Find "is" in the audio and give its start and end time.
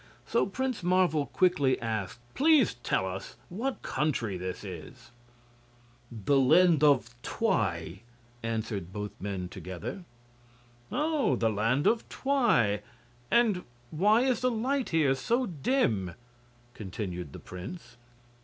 4.63-5.11, 14.21-14.39